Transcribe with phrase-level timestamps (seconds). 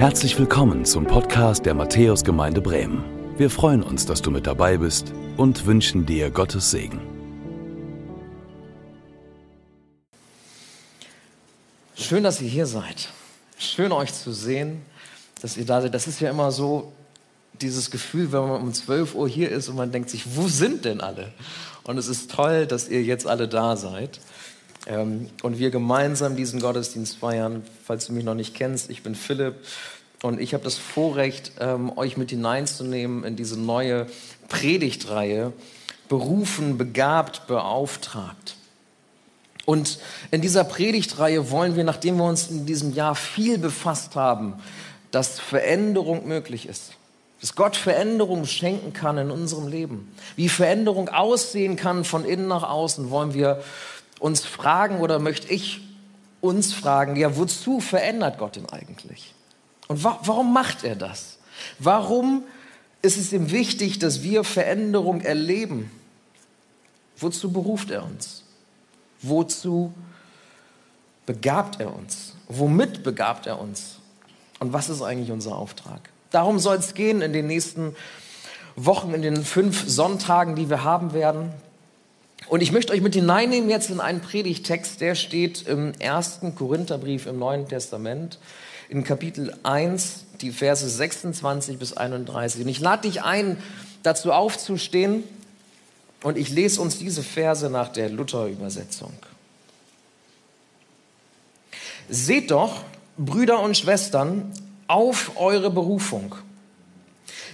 [0.00, 3.04] Herzlich willkommen zum Podcast der Matthäusgemeinde Bremen.
[3.36, 6.98] Wir freuen uns, dass du mit dabei bist und wünschen dir Gottes Segen.
[11.94, 13.10] Schön, dass ihr hier seid.
[13.58, 14.80] Schön euch zu sehen,
[15.42, 15.92] dass ihr da seid.
[15.92, 16.94] Das ist ja immer so
[17.60, 20.86] dieses Gefühl, wenn man um 12 Uhr hier ist und man denkt sich, wo sind
[20.86, 21.30] denn alle?
[21.84, 24.18] Und es ist toll, dass ihr jetzt alle da seid.
[24.86, 27.62] Ähm, und wir gemeinsam diesen Gottesdienst feiern.
[27.84, 29.56] Falls du mich noch nicht kennst, ich bin Philipp
[30.22, 34.06] und ich habe das Vorrecht, ähm, euch mit hineinzunehmen in diese neue
[34.48, 35.52] Predigtreihe,
[36.08, 38.56] berufen, begabt, beauftragt.
[39.64, 39.98] Und
[40.30, 44.54] in dieser Predigtreihe wollen wir, nachdem wir uns in diesem Jahr viel befasst haben,
[45.10, 46.92] dass Veränderung möglich ist.
[47.40, 50.12] Dass Gott Veränderung schenken kann in unserem Leben.
[50.36, 53.62] Wie Veränderung aussehen kann von innen nach außen, wollen wir
[54.20, 55.80] uns fragen oder möchte ich
[56.40, 59.34] uns fragen, ja, wozu verändert Gott denn eigentlich?
[59.88, 61.38] Und wa warum macht er das?
[61.78, 62.44] Warum
[63.02, 65.90] ist es ihm wichtig, dass wir Veränderung erleben?
[67.18, 68.44] Wozu beruft er uns?
[69.22, 69.92] Wozu
[71.26, 72.36] begabt er uns?
[72.48, 73.96] Womit begabt er uns?
[74.58, 76.10] Und was ist eigentlich unser Auftrag?
[76.30, 77.96] Darum soll es gehen in den nächsten
[78.76, 81.52] Wochen, in den fünf Sonntagen, die wir haben werden.
[82.48, 87.26] Und ich möchte euch mit hineinnehmen jetzt in einen Predigtext, der steht im ersten Korintherbrief
[87.26, 88.38] im Neuen Testament,
[88.88, 92.62] in Kapitel 1, die Verse 26 bis 31.
[92.62, 93.56] Und ich lade dich ein,
[94.02, 95.22] dazu aufzustehen
[96.22, 99.12] und ich lese uns diese Verse nach der Luther-Übersetzung.
[102.08, 102.82] Seht doch,
[103.16, 104.52] Brüder und Schwestern,
[104.88, 106.34] auf eure Berufung.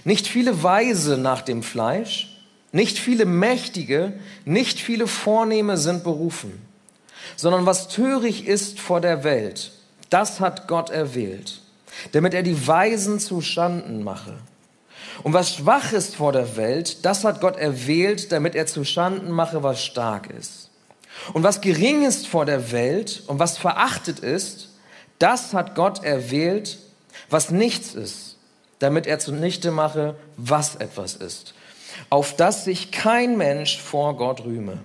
[0.03, 2.36] Nicht viele Weise nach dem Fleisch,
[2.71, 4.13] nicht viele Mächtige,
[4.45, 6.61] nicht viele Vornehme sind berufen,
[7.35, 9.71] sondern was töricht ist vor der Welt,
[10.09, 11.61] das hat Gott erwählt,
[12.11, 14.37] damit er die Weisen zustanden mache.
[15.23, 19.63] Und was schwach ist vor der Welt, das hat Gott erwählt, damit er zustanden mache,
[19.63, 20.69] was stark ist.
[21.33, 24.69] Und was gering ist vor der Welt und was verachtet ist,
[25.17, 26.77] das hat Gott erwählt,
[27.29, 28.37] was nichts ist,
[28.77, 31.55] damit er zunichte mache, was etwas ist
[32.09, 34.79] auf dass sich kein Mensch vor Gott rühme.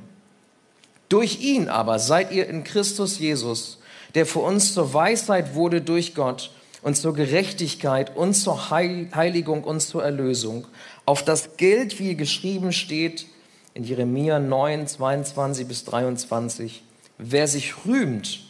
[1.08, 3.78] Durch ihn aber seid ihr in Christus Jesus,
[4.14, 6.50] der für uns zur Weisheit wurde durch Gott
[6.82, 10.66] und zur Gerechtigkeit und zur Heiligung und zur Erlösung,
[11.04, 13.26] auf das Geld, wie geschrieben steht
[13.74, 16.82] in Jeremia 9, 22 bis 23,
[17.18, 18.40] wer sich rühmt,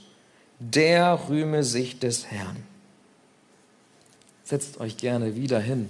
[0.58, 2.56] der rühme sich des Herrn.
[4.44, 5.88] Setzt euch gerne wieder hin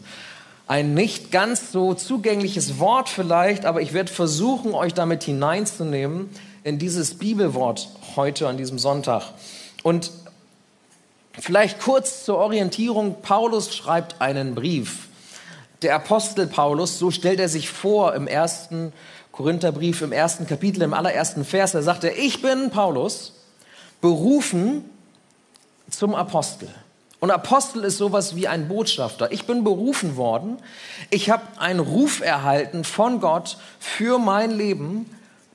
[0.73, 6.31] ein nicht ganz so zugängliches Wort vielleicht, aber ich werde versuchen, euch damit hineinzunehmen
[6.65, 9.35] in dieses Bibelwort heute an diesem Sonntag.
[9.83, 10.11] Und
[11.39, 15.09] vielleicht kurz zur Orientierung, Paulus schreibt einen Brief.
[15.83, 18.95] Der Apostel Paulus, so stellt er sich vor im ersten
[19.31, 23.35] Korintherbrief, im ersten Kapitel, im allerersten Vers, da sagt er, ich bin Paulus,
[24.01, 24.89] berufen
[25.91, 26.71] zum Apostel.
[27.23, 29.31] Und Apostel ist sowas wie ein Botschafter.
[29.31, 30.57] Ich bin berufen worden.
[31.09, 35.09] Ich habe einen Ruf erhalten von Gott für mein Leben,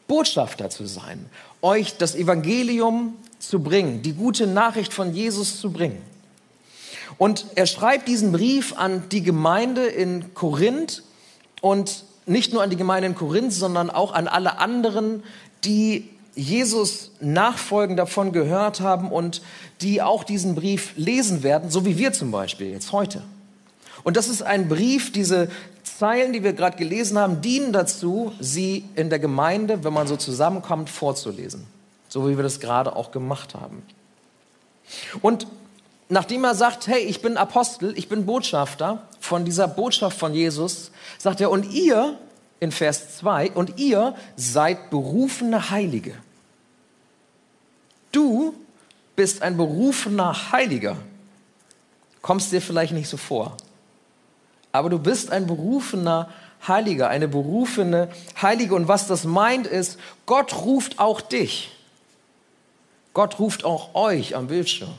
[0.07, 1.25] Botschafter zu sein,
[1.61, 6.01] euch das Evangelium zu bringen, die gute Nachricht von Jesus zu bringen.
[7.17, 11.03] Und er schreibt diesen Brief an die Gemeinde in Korinth
[11.59, 15.21] und nicht nur an die Gemeinde in Korinth, sondern auch an alle anderen,
[15.65, 19.41] die Jesus nachfolgen davon gehört haben und
[19.81, 23.23] die auch diesen Brief lesen werden, so wie wir zum Beispiel jetzt heute.
[24.03, 25.49] Und das ist ein Brief, diese
[25.83, 30.15] Zeilen, die wir gerade gelesen haben, dienen dazu, sie in der Gemeinde, wenn man so
[30.15, 31.65] zusammenkommt, vorzulesen.
[32.07, 33.81] So wie wir das gerade auch gemacht haben.
[35.21, 35.47] Und
[36.07, 40.91] nachdem er sagt, hey, ich bin Apostel, ich bin Botschafter von dieser Botschaft von Jesus,
[41.17, 42.17] sagt er, und ihr,
[42.59, 46.13] in Vers 2, und ihr seid berufene Heilige.
[48.11, 48.55] Du
[49.15, 50.97] bist ein berufener Heiliger.
[52.21, 53.57] Kommst dir vielleicht nicht so vor.
[54.71, 56.29] Aber du bist ein berufener
[56.67, 58.09] Heiliger, eine berufene
[58.41, 58.75] Heilige.
[58.75, 61.71] Und was das meint ist, Gott ruft auch dich.
[63.13, 64.93] Gott ruft auch euch am Bildschirm.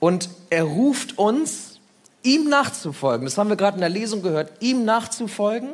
[0.00, 1.80] Und er ruft uns,
[2.22, 3.26] ihm nachzufolgen.
[3.26, 5.70] Das haben wir gerade in der Lesung gehört, ihm nachzufolgen.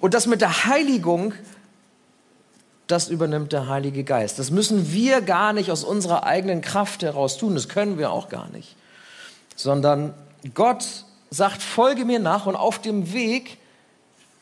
[0.00, 1.34] Und das mit der Heiligung
[2.92, 4.38] das übernimmt der Heilige Geist.
[4.38, 8.28] Das müssen wir gar nicht aus unserer eigenen Kraft heraus tun, das können wir auch
[8.28, 8.76] gar nicht,
[9.56, 10.14] sondern
[10.54, 10.84] Gott
[11.30, 13.56] sagt, folge mir nach und auf dem Weg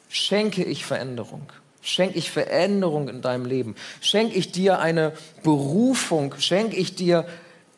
[0.08, 1.43] schenke ich Veränderung.
[1.82, 3.75] Schenke ich Veränderung in deinem Leben.
[4.00, 5.12] Schenke ich dir eine
[5.43, 6.35] Berufung.
[6.38, 7.26] Schenke ich dir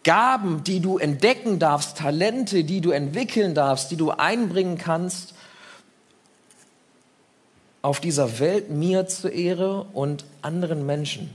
[0.02, 5.34] Gaben, die du entdecken darfst, Talente, die du entwickeln darfst, die du einbringen kannst,
[7.82, 11.30] auf dieser Welt mir zur Ehre und anderen Menschen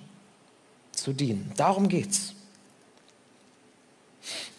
[0.94, 1.52] zu dienen.
[1.58, 2.34] Darum geht's.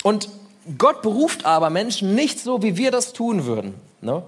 [0.02, 0.29] Und
[0.76, 3.75] Gott beruft aber Menschen nicht so, wie wir das tun würden.
[4.00, 4.23] Ne?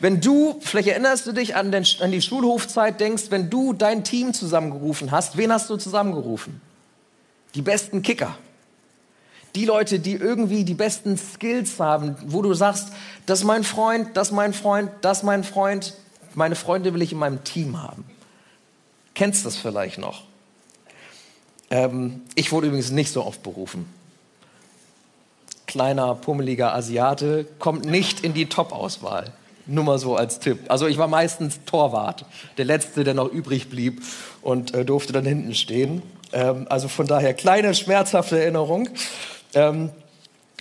[0.00, 4.04] Wenn du, vielleicht erinnerst du dich an, den, an die Schulhofzeit, denkst, wenn du dein
[4.04, 6.60] Team zusammengerufen hast, wen hast du zusammengerufen?
[7.54, 8.36] Die besten Kicker.
[9.54, 12.88] Die Leute, die irgendwie die besten Skills haben, wo du sagst,
[13.24, 15.94] das ist mein Freund, das ist mein Freund, das ist mein Freund,
[16.36, 18.04] meine Freunde will ich in meinem Team haben.
[19.14, 20.22] Kennst das vielleicht noch?
[21.70, 23.88] Ähm, ich wurde übrigens nicht so oft berufen.
[25.66, 29.32] Kleiner, pummeliger Asiate kommt nicht in die Top-Auswahl.
[29.64, 30.58] Nur mal so als Tipp.
[30.68, 32.26] Also ich war meistens Torwart,
[32.58, 34.02] der Letzte, der noch übrig blieb
[34.42, 36.02] und äh, durfte dann hinten stehen.
[36.32, 38.90] Ähm, also von daher kleine, schmerzhafte Erinnerung.
[39.54, 39.90] Ähm,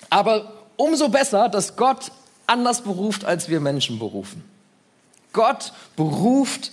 [0.09, 2.11] aber umso besser, dass Gott
[2.47, 4.54] anders beruft, als wir Menschen berufen.
[5.35, 6.71] Gott beruft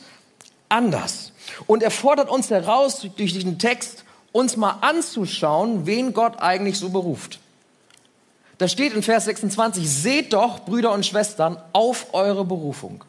[0.70, 1.32] anders.
[1.66, 6.88] Und er fordert uns heraus, durch diesen Text uns mal anzuschauen, wen Gott eigentlich so
[6.88, 7.40] beruft.
[8.58, 13.04] Da steht in Vers 26, seht doch, Brüder und Schwestern, auf eure Berufung.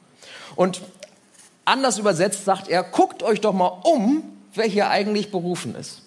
[0.55, 0.81] Und
[1.63, 4.23] anders übersetzt sagt er, guckt euch doch mal um,
[4.55, 6.01] wer hier eigentlich berufen ist.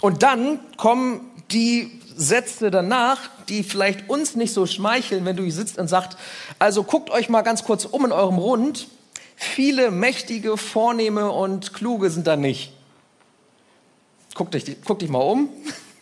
[0.00, 5.52] Und dann kommen die Sätze danach, die vielleicht uns nicht so schmeicheln, wenn du hier
[5.52, 6.18] sitzt und sagst,
[6.58, 8.88] also guckt euch mal ganz kurz um in eurem Rund.
[9.36, 12.72] Viele mächtige, vornehme und kluge sind da nicht.
[14.34, 15.48] Guck dich, guck dich mal um.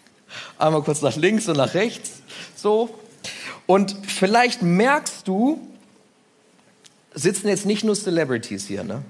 [0.58, 2.22] Einmal kurz nach links und nach rechts.
[2.56, 2.99] So.
[3.66, 5.61] Und vielleicht merkst du,
[7.14, 9.02] sitzen jetzt nicht nur Celebrities hier, ne?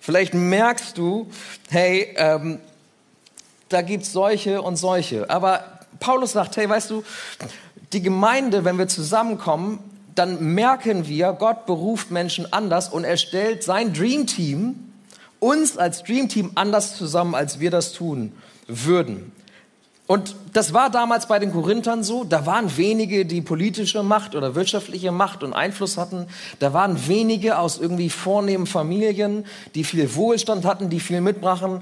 [0.00, 1.30] Vielleicht merkst du,
[1.70, 2.58] hey, ähm,
[3.72, 5.28] da gibt es solche und solche.
[5.30, 5.64] Aber
[6.00, 7.04] Paulus sagt, hey, weißt du,
[7.92, 9.78] die Gemeinde, wenn wir zusammenkommen,
[10.14, 14.92] dann merken wir, Gott beruft Menschen anders und er stellt sein Dream Team,
[15.38, 18.32] uns als Dream Team anders zusammen, als wir das tun
[18.66, 19.32] würden.
[20.12, 22.22] Und das war damals bei den Korinthern so.
[22.22, 26.26] Da waren wenige, die politische Macht oder wirtschaftliche Macht und Einfluss hatten.
[26.58, 31.80] Da waren wenige aus irgendwie vornehmen Familien, die viel Wohlstand hatten, die viel mitbrachen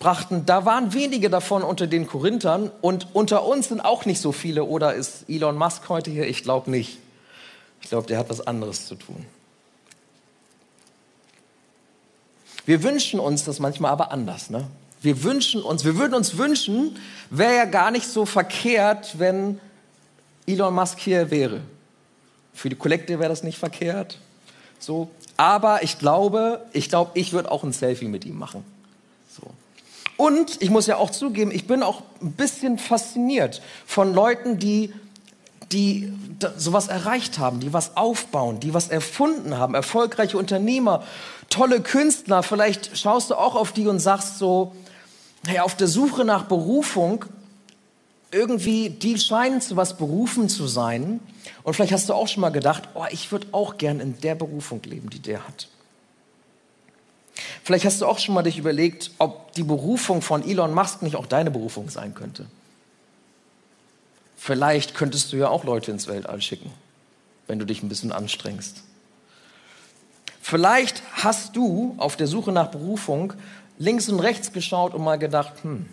[0.00, 4.32] brachten, da waren wenige davon unter den Korinthern und unter uns sind auch nicht so
[4.32, 4.64] viele.
[4.64, 6.26] Oder ist Elon Musk heute hier?
[6.26, 6.98] Ich glaube nicht.
[7.80, 9.24] Ich glaube, der hat was anderes zu tun.
[12.66, 14.50] Wir wünschen uns das manchmal aber anders.
[14.50, 14.66] Ne?
[15.00, 16.96] Wir wünschen uns, wir würden uns wünschen,
[17.30, 19.60] wäre ja gar nicht so verkehrt, wenn
[20.46, 21.60] Elon Musk hier wäre.
[22.52, 24.18] Für die Kollekte wäre das nicht verkehrt.
[24.80, 25.08] So.
[25.36, 28.64] Aber ich glaube, ich glaube, ich würde auch ein Selfie mit ihm machen.
[30.18, 34.92] Und ich muss ja auch zugeben, ich bin auch ein bisschen fasziniert von Leuten, die,
[35.70, 36.12] die
[36.56, 41.04] sowas erreicht haben, die was aufbauen, die was erfunden haben, erfolgreiche Unternehmer,
[41.50, 42.42] tolle Künstler.
[42.42, 44.72] Vielleicht schaust du auch auf die und sagst so,
[45.48, 47.24] hey, auf der Suche nach Berufung,
[48.30, 51.20] irgendwie, die scheinen zu was berufen zu sein.
[51.62, 54.34] Und vielleicht hast du auch schon mal gedacht, oh, ich würde auch gern in der
[54.34, 55.68] Berufung leben, die der hat.
[57.64, 61.16] Vielleicht hast du auch schon mal dich überlegt, ob die Berufung von Elon Musk nicht
[61.16, 62.46] auch deine Berufung sein könnte.
[64.36, 66.70] Vielleicht könntest du ja auch Leute ins Weltall schicken,
[67.46, 68.82] wenn du dich ein bisschen anstrengst.
[70.40, 73.34] Vielleicht hast du auf der Suche nach Berufung
[73.78, 75.86] links und rechts geschaut und mal gedacht, hm,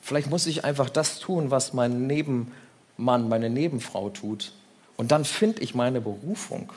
[0.00, 4.52] vielleicht muss ich einfach das tun, was mein Nebenmann, meine Nebenfrau tut.
[4.96, 6.72] Und dann finde ich meine Berufung.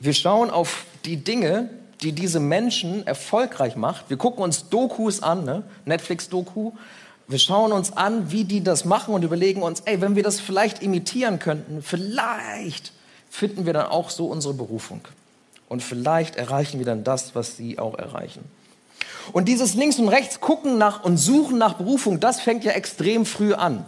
[0.00, 1.70] Wir schauen auf die Dinge,
[2.02, 4.08] die diese Menschen erfolgreich macht.
[4.08, 5.64] Wir gucken uns Dokus an, ne?
[5.84, 6.72] Netflix-Doku.
[7.26, 10.40] Wir schauen uns an, wie die das machen und überlegen uns, ey, wenn wir das
[10.40, 12.92] vielleicht imitieren könnten, vielleicht
[13.28, 15.00] finden wir dann auch so unsere Berufung.
[15.68, 18.44] Und vielleicht erreichen wir dann das, was sie auch erreichen.
[19.32, 23.26] Und dieses links und rechts gucken nach und suchen nach Berufung, das fängt ja extrem
[23.26, 23.84] früh an.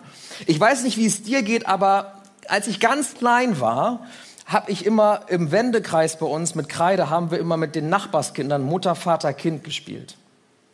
[0.46, 4.06] Ich weiß nicht, wie es dir geht, aber als ich ganz klein war,
[4.44, 8.62] habe ich immer im Wendekreis bei uns mit Kreide haben wir immer mit den Nachbarskindern
[8.62, 10.16] Mutter, Vater, Kind gespielt.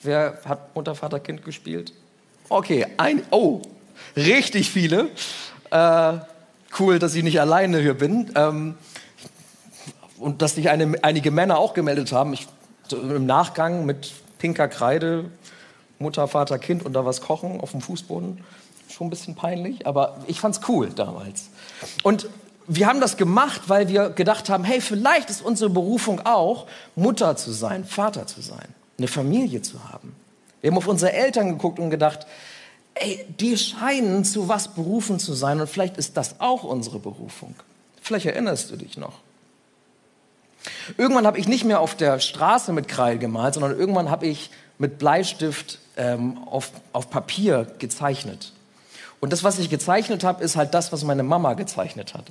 [0.03, 1.93] Wer hat Mutter, Vater, Kind gespielt?
[2.49, 3.61] Okay, ein, oh,
[4.17, 5.09] richtig viele.
[5.71, 6.13] Äh,
[6.79, 8.33] cool, dass ich nicht alleine hier bin.
[8.35, 8.77] Ähm,
[10.19, 12.33] und dass sich eine, einige Männer auch gemeldet haben.
[12.33, 12.47] Ich,
[12.89, 15.27] so Im Nachgang mit pinker Kreide,
[15.99, 18.45] Mutter, Vater, Kind und da was kochen auf dem Fußboden.
[18.89, 21.51] Schon ein bisschen peinlich, aber ich fand's cool damals.
[22.03, 22.29] Und
[22.69, 27.37] wir haben das gemacht, weil wir gedacht haben, hey, vielleicht ist unsere Berufung auch, Mutter
[27.37, 28.69] zu sein, Vater zu sein,
[28.99, 30.15] eine Familie zu haben.
[30.61, 32.27] Wir haben auf unsere Eltern geguckt und gedacht,
[32.95, 37.55] ey, die scheinen zu was berufen zu sein und vielleicht ist das auch unsere Berufung.
[38.01, 39.15] Vielleicht erinnerst du dich noch.
[40.97, 44.51] Irgendwann habe ich nicht mehr auf der Straße mit Kreil gemalt, sondern irgendwann habe ich
[44.79, 48.53] mit Bleistift ähm, auf, auf Papier gezeichnet.
[49.21, 52.31] Und das, was ich gezeichnet habe, ist halt das, was meine Mama gezeichnet hat.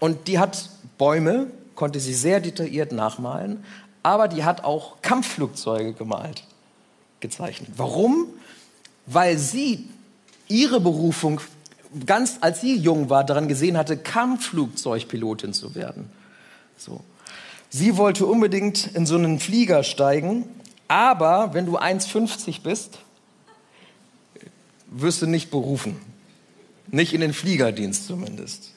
[0.00, 3.64] Und die hat Bäume, konnte sie sehr detailliert nachmalen,
[4.02, 6.44] aber die hat auch Kampfflugzeuge gemalt,
[7.20, 7.70] gezeichnet.
[7.76, 8.26] Warum?
[9.06, 9.88] Weil sie
[10.48, 11.40] ihre Berufung
[12.04, 16.10] ganz als sie jung war daran gesehen hatte, Kampfflugzeugpilotin zu werden.
[16.76, 17.00] So.
[17.78, 20.46] Sie wollte unbedingt in so einen Flieger steigen,
[20.88, 23.00] aber wenn du 1,50 bist,
[24.86, 26.00] wirst du nicht berufen.
[26.86, 28.72] Nicht in den Fliegerdienst zumindest.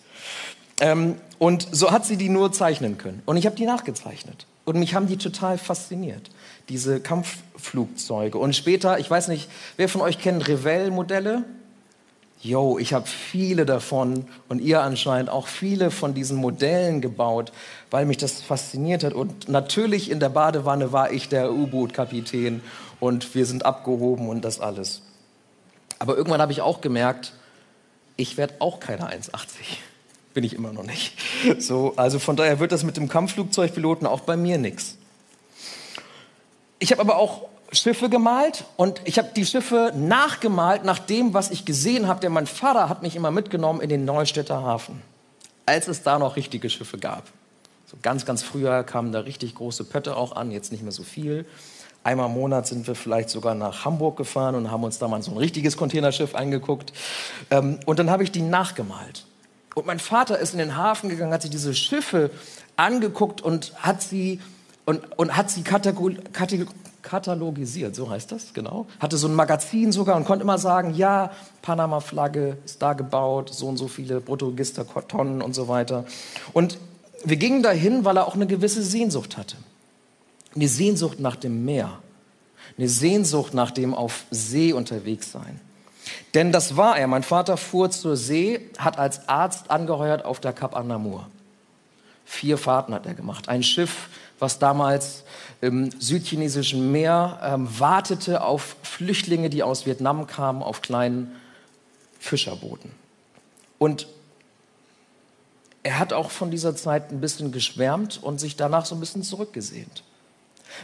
[0.81, 3.21] Ähm, und so hat sie die nur zeichnen können.
[3.25, 4.47] Und ich habe die nachgezeichnet.
[4.65, 6.29] Und mich haben die total fasziniert,
[6.67, 8.37] diese Kampfflugzeuge.
[8.37, 11.45] Und später, ich weiß nicht, wer von euch kennt Revell-Modelle?
[12.41, 17.51] Yo, ich habe viele davon und ihr anscheinend auch viele von diesen Modellen gebaut,
[17.91, 19.13] weil mich das fasziniert hat.
[19.13, 22.61] Und natürlich in der Badewanne war ich der U-Boot-Kapitän
[23.01, 25.01] und wir sind abgehoben und das alles.
[25.99, 27.33] Aber irgendwann habe ich auch gemerkt,
[28.15, 29.31] ich werde auch keine 1,80.
[30.33, 31.17] Bin ich immer noch nicht.
[31.59, 34.97] So, also von daher wird das mit dem Kampfflugzeugpiloten auch bei mir nichts.
[36.79, 41.51] Ich habe aber auch Schiffe gemalt und ich habe die Schiffe nachgemalt nach dem, was
[41.51, 42.19] ich gesehen habe.
[42.19, 45.01] Denn mein Vater hat mich immer mitgenommen in den Neustädter Hafen,
[45.65, 47.23] als es da noch richtige Schiffe gab.
[47.85, 51.03] So ganz, ganz früher kamen da richtig große Pötte auch an, jetzt nicht mehr so
[51.03, 51.45] viel.
[52.03, 55.21] Einmal im Monat sind wir vielleicht sogar nach Hamburg gefahren und haben uns da mal
[55.21, 56.93] so ein richtiges Containerschiff angeguckt.
[57.51, 59.25] Ähm, und dann habe ich die nachgemalt.
[59.75, 62.31] Und mein Vater ist in den Hafen gegangen, hat sich diese Schiffe
[62.77, 64.39] angeguckt und hat sie
[64.85, 65.63] und, und hat sie
[67.01, 68.87] katalogisiert, so heißt das, genau.
[68.99, 73.67] Hatte so ein Magazin sogar und konnte immer sagen, ja, Panama-Flagge ist da gebaut, so
[73.67, 76.05] und so viele Bruttoregistertonnen und so weiter.
[76.53, 76.77] Und
[77.23, 79.57] wir gingen dahin, weil er auch eine gewisse Sehnsucht hatte.
[80.55, 81.99] Eine Sehnsucht nach dem Meer.
[82.77, 85.59] Eine Sehnsucht nach dem auf See unterwegs sein.
[86.33, 87.07] Denn das war er.
[87.07, 91.27] Mein Vater fuhr zur See, hat als Arzt angeheuert auf der Cap Anamur.
[92.25, 93.49] Vier Fahrten hat er gemacht.
[93.49, 95.23] Ein Schiff, was damals
[95.61, 101.35] im südchinesischen Meer ähm, wartete auf Flüchtlinge, die aus Vietnam kamen, auf kleinen
[102.19, 102.91] Fischerbooten.
[103.77, 104.07] Und
[105.83, 109.23] er hat auch von dieser Zeit ein bisschen geschwärmt und sich danach so ein bisschen
[109.23, 110.03] zurückgesehnt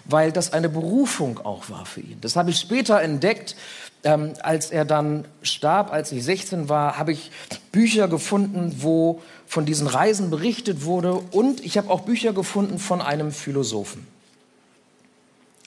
[0.05, 2.20] weil das eine Berufung auch war für ihn.
[2.22, 3.55] Das habe ich später entdeckt,
[4.03, 7.32] ähm, als er dann starb, als ich 16 war, habe ich
[7.72, 13.01] Bücher gefunden, wo von diesen Reisen berichtet wurde und ich habe auch Bücher gefunden von
[13.01, 14.05] einem Philosophen.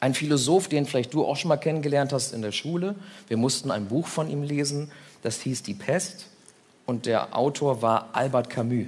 [0.01, 2.95] Ein Philosoph, den vielleicht du auch schon mal kennengelernt hast in der Schule.
[3.27, 6.27] Wir mussten ein Buch von ihm lesen, das hieß Die Pest
[6.87, 8.87] und der Autor war Albert Camus.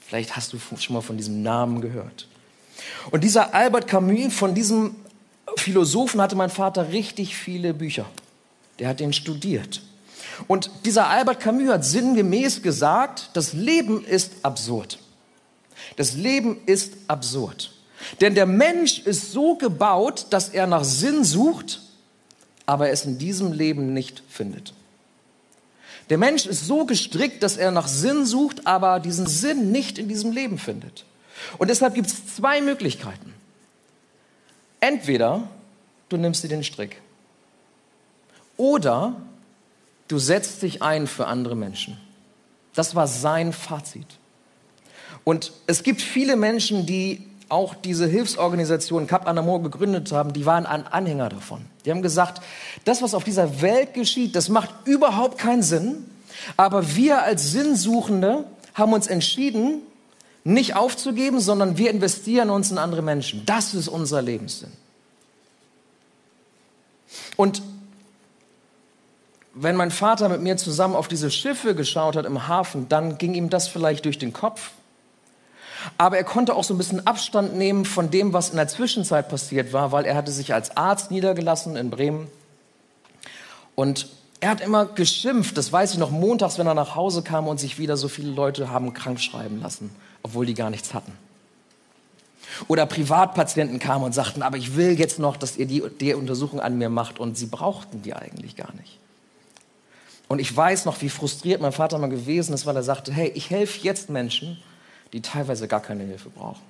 [0.00, 2.26] Vielleicht hast du schon mal von diesem Namen gehört.
[3.10, 4.94] Und dieser Albert Camus, von diesem
[5.56, 8.06] Philosophen hatte mein Vater richtig viele Bücher.
[8.78, 9.82] Der hat ihn studiert.
[10.48, 14.98] Und dieser Albert Camus hat sinngemäß gesagt, das Leben ist absurd.
[15.96, 17.70] Das Leben ist absurd.
[18.20, 21.80] Denn der Mensch ist so gebaut, dass er nach Sinn sucht,
[22.66, 24.72] aber es in diesem Leben nicht findet.
[26.10, 30.08] Der Mensch ist so gestrickt, dass er nach Sinn sucht, aber diesen Sinn nicht in
[30.08, 31.04] diesem Leben findet.
[31.58, 33.34] Und deshalb gibt es zwei Möglichkeiten.
[34.80, 35.48] Entweder
[36.08, 37.00] du nimmst dir den Strick
[38.56, 39.16] oder
[40.08, 41.98] du setzt dich ein für andere Menschen.
[42.74, 44.06] Das war sein Fazit.
[45.24, 50.64] Und es gibt viele Menschen, die auch diese Hilfsorganisation Cap Anamor gegründet haben, die waren
[50.64, 51.66] ein Anhänger davon.
[51.84, 52.40] Die haben gesagt,
[52.86, 56.06] das, was auf dieser Welt geschieht, das macht überhaupt keinen Sinn.
[56.56, 58.44] Aber wir als Sinnsuchende
[58.74, 59.82] haben uns entschieden,
[60.44, 63.44] nicht aufzugeben, sondern wir investieren uns in andere Menschen.
[63.44, 64.72] Das ist unser Lebenssinn.
[67.36, 67.62] Und
[69.54, 73.34] wenn mein Vater mit mir zusammen auf diese Schiffe geschaut hat im Hafen, dann ging
[73.34, 74.70] ihm das vielleicht durch den Kopf.
[75.98, 79.28] Aber er konnte auch so ein bisschen Abstand nehmen von dem, was in der Zwischenzeit
[79.28, 82.28] passiert war, weil er hatte sich als Arzt niedergelassen in Bremen.
[83.74, 84.08] Und
[84.40, 87.60] er hat immer geschimpft, das weiß ich noch, montags, wenn er nach Hause kam und
[87.60, 89.90] sich wieder so viele Leute haben krank schreiben lassen
[90.22, 91.12] obwohl die gar nichts hatten.
[92.68, 96.60] Oder Privatpatienten kamen und sagten, aber ich will jetzt noch, dass ihr die, die Untersuchung
[96.60, 98.98] an mir macht und sie brauchten die eigentlich gar nicht.
[100.28, 103.30] Und ich weiß noch, wie frustriert mein Vater mal gewesen ist, weil er sagte, hey,
[103.34, 104.62] ich helfe jetzt Menschen,
[105.12, 106.62] die teilweise gar keine Hilfe brauchen.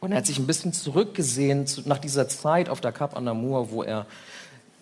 [0.00, 3.34] Und er hat sich ein bisschen zurückgesehen nach dieser Zeit auf der Kap an der
[3.34, 4.06] Mur, wo er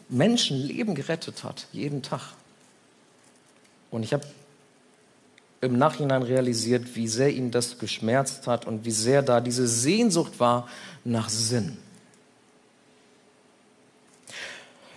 [0.08, 2.20] Menschenleben gerettet hat, jeden Tag.
[3.90, 4.24] Und ich habe
[5.60, 10.40] im Nachhinein realisiert, wie sehr ihn das geschmerzt hat und wie sehr da diese Sehnsucht
[10.40, 10.68] war
[11.04, 11.78] nach Sinn.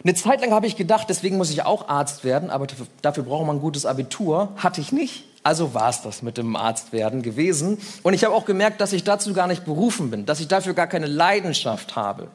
[0.04, 2.68] Eine Zeit lang habe ich gedacht, deswegen muss ich auch Arzt werden, aber
[3.02, 4.50] dafür braucht man ein gutes Abitur.
[4.58, 5.26] Hatte ich nicht.
[5.46, 7.78] Also war es das mit dem Arztwerden gewesen.
[8.02, 10.74] Und ich habe auch gemerkt, dass ich dazu gar nicht berufen bin, dass ich dafür
[10.74, 12.30] gar keine Leidenschaft habe.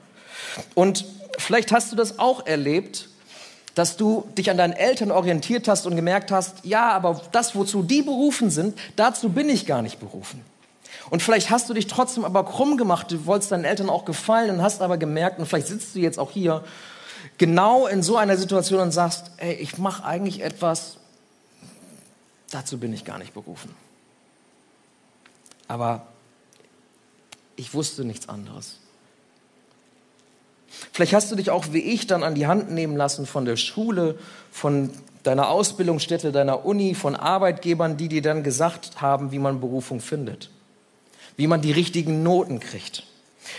[0.76, 1.04] Und
[1.36, 3.08] vielleicht hast du das auch erlebt,
[3.74, 7.82] dass du dich an deinen Eltern orientiert hast und gemerkt hast, ja, aber das, wozu
[7.82, 10.44] die berufen sind, dazu bin ich gar nicht berufen.
[11.10, 14.50] Und vielleicht hast du dich trotzdem aber krumm gemacht, du wolltest deinen Eltern auch gefallen
[14.50, 16.62] und hast aber gemerkt, und vielleicht sitzt du jetzt auch hier
[17.38, 20.99] genau in so einer Situation und sagst, ey, ich mache eigentlich etwas,
[22.50, 23.74] dazu bin ich gar nicht berufen.
[25.68, 26.06] Aber
[27.56, 28.78] ich wusste nichts anderes.
[30.92, 33.56] Vielleicht hast du dich auch wie ich dann an die Hand nehmen lassen von der
[33.56, 34.18] Schule,
[34.50, 34.90] von
[35.22, 40.50] deiner Ausbildungsstätte, deiner Uni, von Arbeitgebern, die dir dann gesagt haben, wie man Berufung findet,
[41.36, 43.04] wie man die richtigen Noten kriegt,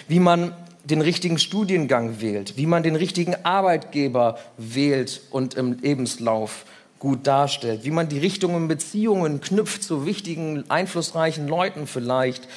[0.07, 6.65] wie man den richtigen Studiengang wählt, wie man den richtigen Arbeitgeber wählt und im Lebenslauf
[7.01, 12.47] gut darstellt, wie man die Richtung in Beziehungen knüpft zu wichtigen, einflussreichen Leuten vielleicht,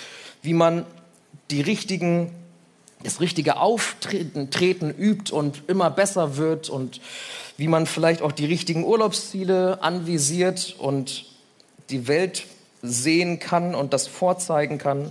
[0.43, 0.87] wie man
[1.51, 2.31] die richtigen,
[3.03, 7.01] das richtige Auftreten treten übt und immer besser wird und
[7.57, 11.25] wie man vielleicht auch die richtigen Urlaubsziele anvisiert und
[11.91, 12.45] die Welt
[12.83, 15.11] sehen kann und das vorzeigen kann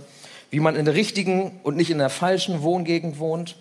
[0.54, 3.56] wie man in der richtigen und nicht in der falschen Wohngegend wohnt.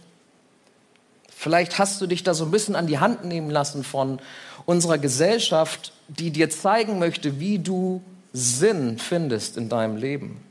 [1.43, 4.21] Vielleicht hast du dich da so ein bisschen an die Hand nehmen lassen von
[4.65, 10.41] unserer Gesellschaft, die dir zeigen möchte, wie du Sinn findest in deinem Leben.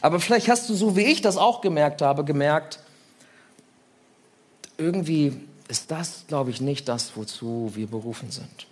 [0.00, 2.80] Aber vielleicht hast du, so wie ich das auch gemerkt habe, gemerkt,
[4.78, 8.66] irgendwie ist das, glaube ich, nicht das, wozu wir berufen sind.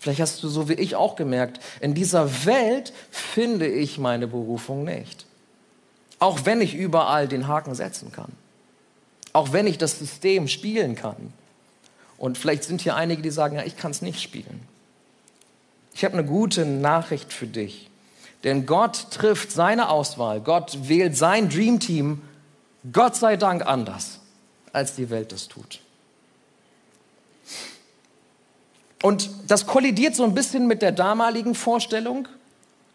[0.00, 4.84] Vielleicht hast du, so wie ich auch gemerkt, in dieser Welt finde ich meine Berufung
[4.84, 5.26] nicht.
[6.20, 8.30] Auch wenn ich überall den Haken setzen kann.
[9.32, 11.32] Auch wenn ich das System spielen kann.
[12.18, 14.60] Und vielleicht sind hier einige, die sagen, ja, ich kann es nicht spielen.
[15.94, 17.88] Ich habe eine gute Nachricht für dich.
[18.44, 20.40] Denn Gott trifft seine Auswahl.
[20.40, 22.22] Gott wählt sein Dreamteam,
[22.92, 24.20] Gott sei Dank anders,
[24.72, 25.80] als die Welt das tut.
[29.02, 32.28] Und das kollidiert so ein bisschen mit der damaligen Vorstellung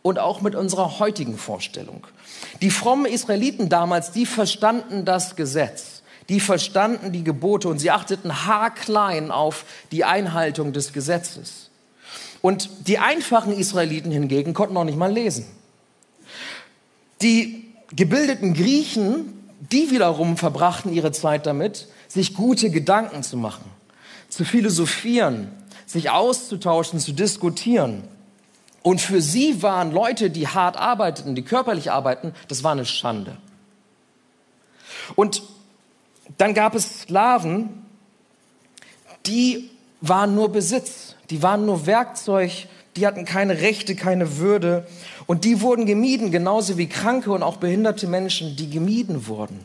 [0.01, 2.05] und auch mit unserer heutigen Vorstellung.
[2.61, 5.94] Die frommen Israeliten damals, die verstanden das Gesetz,
[6.29, 11.69] die verstanden die Gebote und sie achteten haarklein auf die Einhaltung des Gesetzes.
[12.41, 15.45] Und die einfachen Israeliten hingegen konnten noch nicht mal lesen.
[17.21, 19.33] Die gebildeten Griechen,
[19.71, 23.65] die wiederum verbrachten ihre Zeit damit, sich gute Gedanken zu machen,
[24.29, 25.49] zu philosophieren,
[25.85, 28.03] sich auszutauschen, zu diskutieren.
[28.81, 33.37] Und für sie waren Leute, die hart arbeiteten, die körperlich arbeiten, das war eine Schande.
[35.15, 35.41] Und
[36.37, 37.69] dann gab es Sklaven,
[39.25, 39.69] die
[40.01, 42.51] waren nur Besitz, die waren nur Werkzeug,
[42.95, 44.87] die hatten keine Rechte, keine Würde
[45.25, 49.59] und die wurden gemieden, genauso wie kranke und auch behinderte Menschen, die gemieden worden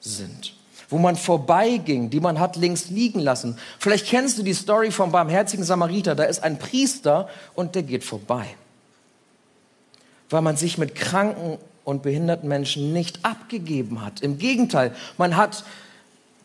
[0.00, 0.54] sind
[0.92, 3.56] wo man vorbeiging, die man hat links liegen lassen.
[3.78, 6.16] Vielleicht kennst du die Story vom barmherzigen Samariter.
[6.16, 8.44] Da ist ein Priester und der geht vorbei
[10.30, 14.20] weil man sich mit kranken und behinderten Menschen nicht abgegeben hat.
[14.20, 15.64] Im Gegenteil, man hat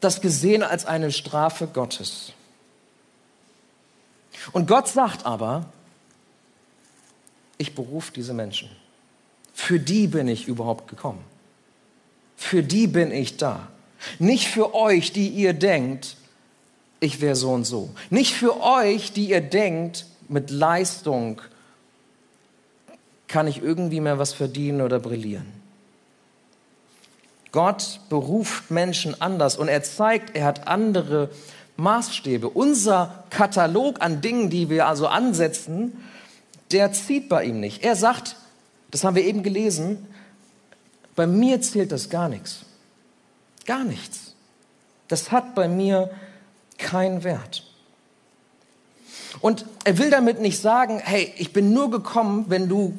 [0.05, 2.31] das gesehen als eine Strafe Gottes.
[4.51, 5.65] Und Gott sagt aber,
[7.57, 8.69] ich berufe diese Menschen.
[9.53, 11.23] Für die bin ich überhaupt gekommen.
[12.37, 13.67] Für die bin ich da.
[14.19, 16.17] Nicht für euch, die ihr denkt,
[16.99, 17.89] ich wäre so und so.
[18.09, 21.41] Nicht für euch, die ihr denkt, mit Leistung
[23.27, 25.64] kann ich irgendwie mehr was verdienen oder brillieren.
[27.55, 31.29] Gott beruft Menschen anders und er zeigt, er hat andere
[31.77, 32.49] Maßstäbe.
[32.49, 36.03] Unser Katalog an Dingen, die wir also ansetzen,
[36.73, 37.81] der zieht bei ihm nicht.
[37.85, 38.35] Er sagt,
[38.91, 40.05] das haben wir eben gelesen,
[41.15, 42.65] bei mir zählt das gar nichts.
[43.65, 44.35] Gar nichts.
[45.07, 46.09] Das hat bei mir
[46.77, 47.63] keinen Wert.
[49.39, 52.93] Und er will damit nicht sagen, hey, ich bin nur gekommen, wenn du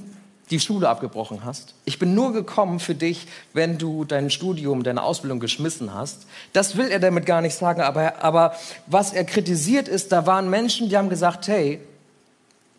[0.50, 1.74] die Schule abgebrochen hast.
[1.84, 6.26] Ich bin nur gekommen für dich, wenn du dein Studium, deine Ausbildung geschmissen hast.
[6.52, 8.54] Das will er damit gar nicht sagen, aber, aber
[8.86, 11.80] was er kritisiert ist, da waren Menschen, die haben gesagt, hey,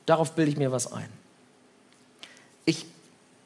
[0.06, 1.10] darauf bilde ich mir was ein.
[2.64, 2.86] Ich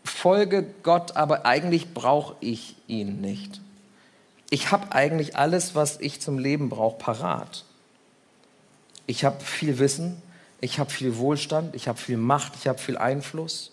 [0.03, 3.59] folge Gott, aber eigentlich brauche ich ihn nicht.
[4.51, 7.65] Ich habe eigentlich alles, was ich zum Leben brauche, parat.
[9.07, 10.21] Ich habe viel Wissen,
[10.59, 13.71] ich habe viel Wohlstand, ich habe viel Macht, ich habe viel Einfluss.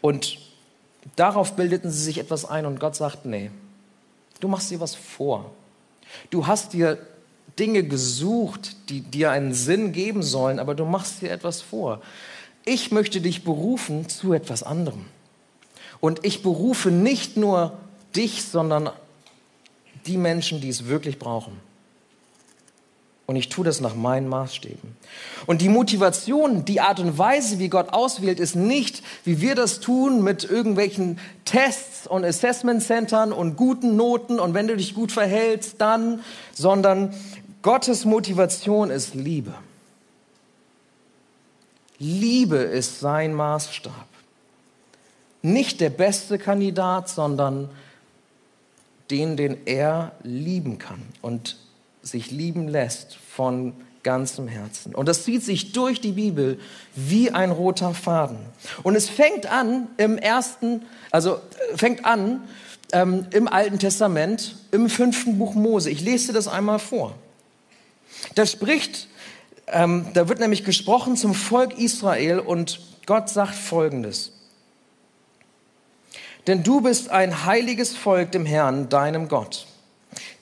[0.00, 0.38] Und
[1.16, 3.50] darauf bildeten sie sich etwas ein und Gott sagt, nee,
[4.40, 5.50] du machst dir was vor.
[6.30, 6.98] Du hast dir
[7.58, 12.00] Dinge gesucht, die dir einen Sinn geben sollen, aber du machst dir etwas vor.
[12.64, 15.04] Ich möchte dich berufen zu etwas anderem.
[16.00, 17.78] Und ich berufe nicht nur
[18.16, 18.90] dich, sondern
[20.06, 21.58] die Menschen, die es wirklich brauchen.
[23.26, 24.96] Und ich tue das nach meinen Maßstäben.
[25.46, 29.80] Und die Motivation, die Art und Weise, wie Gott auswählt, ist nicht, wie wir das
[29.80, 35.10] tun, mit irgendwelchen Tests und Assessment Centern und guten Noten und wenn du dich gut
[35.10, 36.20] verhältst, dann,
[36.52, 37.14] sondern
[37.62, 39.54] Gottes Motivation ist Liebe.
[41.98, 44.06] Liebe ist sein Maßstab.
[45.40, 47.70] Nicht der beste Kandidat, sondern
[49.10, 51.56] den, den er lieben kann und
[52.04, 54.94] sich lieben lässt von ganzem Herzen.
[54.94, 56.60] Und das zieht sich durch die Bibel
[56.94, 58.38] wie ein roter Faden.
[58.84, 62.42] Und es fängt an im ersten, also äh, fängt an
[62.92, 65.90] ähm, im Alten Testament, im fünften Buch Mose.
[65.90, 67.14] Ich lese dir das einmal vor.
[68.34, 69.08] Da spricht,
[69.66, 74.32] ähm, da wird nämlich gesprochen zum Volk Israel und Gott sagt Folgendes.
[76.46, 79.66] Denn du bist ein heiliges Volk dem Herrn, deinem Gott.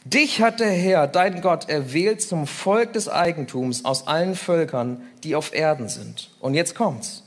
[0.05, 5.37] Dich hat der Herr, dein Gott, erwählt zum Volk des Eigentums aus allen Völkern, die
[5.37, 6.31] auf Erden sind.
[6.41, 7.23] Und jetzt kommt's.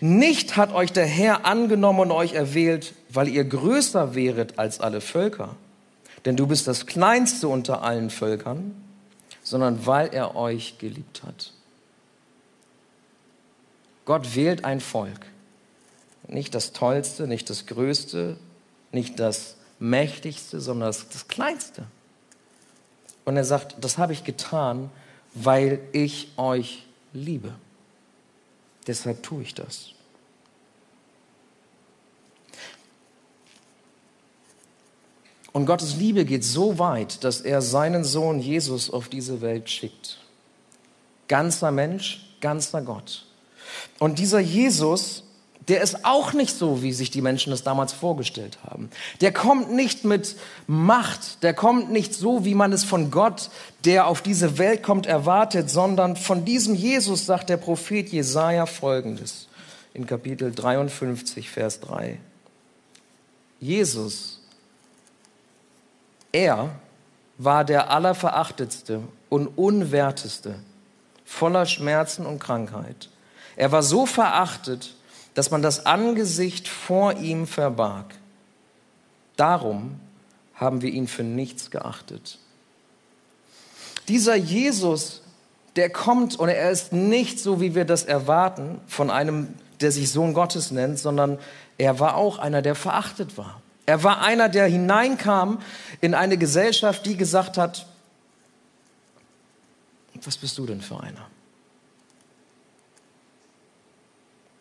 [0.00, 5.00] Nicht hat euch der Herr angenommen und euch erwählt, weil ihr größer wäret als alle
[5.00, 5.56] Völker,
[6.24, 8.74] denn du bist das kleinste unter allen Völkern,
[9.42, 11.52] sondern weil er euch geliebt hat.
[14.04, 15.26] Gott wählt ein Volk.
[16.28, 18.36] Nicht das Tollste, nicht das Größte,
[18.92, 21.86] nicht das Mächtigste, sondern das, das Kleinste.
[23.24, 24.90] Und er sagt, das habe ich getan,
[25.34, 27.52] weil ich euch liebe.
[28.86, 29.90] Deshalb tue ich das.
[35.52, 40.18] Und Gottes Liebe geht so weit, dass er seinen Sohn Jesus auf diese Welt schickt.
[41.28, 43.24] Ganzer Mensch, ganzer Gott.
[43.98, 45.24] Und dieser Jesus,
[45.68, 48.90] der ist auch nicht so, wie sich die Menschen das damals vorgestellt haben.
[49.20, 53.50] Der kommt nicht mit Macht, der kommt nicht so, wie man es von Gott,
[53.84, 59.48] der auf diese Welt kommt, erwartet, sondern von diesem Jesus sagt der Prophet Jesaja folgendes
[59.94, 62.18] in Kapitel 53, Vers 3.
[63.60, 64.40] Jesus
[66.34, 66.70] er
[67.38, 70.56] war der Allerverachtetste und Unwerteste,
[71.24, 73.08] voller Schmerzen und Krankheit.
[73.54, 74.96] Er war so verachtet,
[75.34, 78.14] dass man das Angesicht vor ihm verbarg.
[79.36, 80.00] Darum
[80.54, 82.38] haben wir ihn für nichts geachtet.
[84.08, 85.22] Dieser Jesus,
[85.76, 89.48] der kommt und er ist nicht so, wie wir das erwarten von einem,
[89.80, 91.38] der sich Sohn Gottes nennt, sondern
[91.78, 93.60] er war auch einer, der verachtet war.
[93.86, 95.60] Er war einer, der hineinkam
[96.00, 97.86] in eine Gesellschaft, die gesagt hat,
[100.22, 101.26] was bist du denn für einer?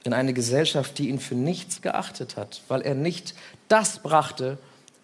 [0.04, 3.36] In eine Gesellschaft, die ihn für nichts geachtet hat, weil er nicht
[3.68, 4.58] das brachte,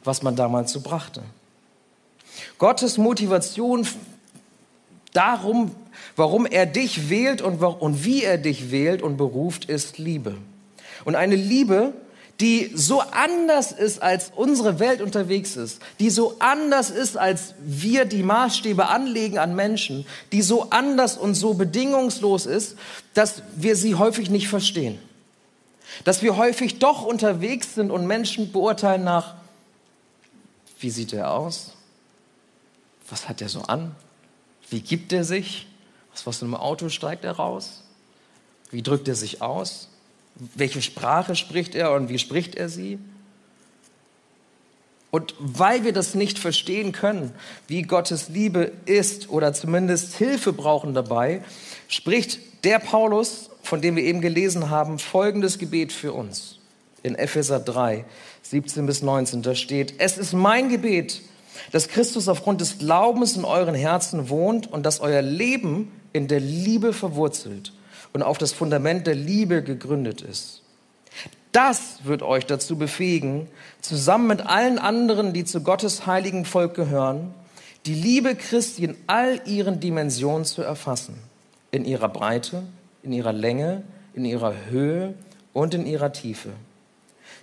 [0.03, 1.23] was man damals so brachte.
[2.57, 3.88] Gottes Motivation
[5.13, 5.75] darum,
[6.15, 10.38] warum er dich wählt und, und wie er dich wählt und beruft, ist Liebe.
[11.05, 11.93] Und eine Liebe,
[12.39, 18.06] die so anders ist, als unsere Welt unterwegs ist, die so anders ist, als wir
[18.06, 22.78] die Maßstäbe anlegen an Menschen, die so anders und so bedingungslos ist,
[23.13, 24.99] dass wir sie häufig nicht verstehen.
[26.06, 29.36] Dass wir häufig doch unterwegs sind und Menschen beurteilen nach,
[30.80, 31.73] wie sieht er aus?
[33.10, 33.95] Was hat er so an?
[34.69, 35.67] Wie gibt er sich?
[36.13, 37.84] Was was in einem Auto steigt er raus?
[38.71, 39.88] Wie drückt er sich aus?
[40.56, 42.97] Welche Sprache spricht er und wie spricht er sie?
[45.12, 47.32] Und weil wir das nicht verstehen können,
[47.67, 51.41] wie Gottes Liebe ist oder zumindest Hilfe brauchen dabei,
[51.88, 56.60] spricht der Paulus, von dem wir eben gelesen haben, folgendes Gebet für uns.
[57.02, 58.06] In Epheser 3,
[58.43, 61.21] 17 bis 19, da steht, es ist mein Gebet,
[61.71, 66.39] dass Christus aufgrund des Glaubens in euren Herzen wohnt und dass euer Leben in der
[66.39, 67.73] Liebe verwurzelt
[68.13, 70.62] und auf das Fundament der Liebe gegründet ist.
[71.52, 73.48] Das wird euch dazu befähigen,
[73.82, 77.34] zusammen mit allen anderen, die zu Gottes heiligen Volk gehören,
[77.86, 81.15] die Liebe Christi in all ihren Dimensionen zu erfassen.
[81.72, 82.63] In ihrer Breite,
[83.04, 85.13] in ihrer Länge, in ihrer Höhe
[85.54, 86.50] und in ihrer Tiefe.